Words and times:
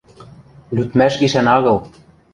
Лӱдмӓш 0.75 1.13
гишӓн 1.21 1.47
агыл. 1.55 1.77